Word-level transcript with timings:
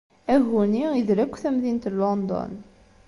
Agu-nni 0.33 0.85
idel 0.99 1.19
akk 1.23 1.35
tamdint 1.43 1.89
n 1.91 1.95
London. 2.01 2.51